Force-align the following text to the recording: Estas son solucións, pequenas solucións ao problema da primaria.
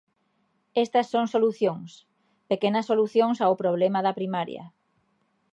Estas 0.83 1.07
son 1.13 1.25
solucións, 1.33 1.89
pequenas 2.51 2.87
solucións 2.91 3.37
ao 3.39 3.59
problema 3.63 3.99
da 4.05 4.17
primaria. 4.19 4.63